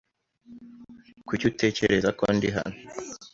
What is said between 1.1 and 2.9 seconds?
Kuki utekereza ko ndi hano?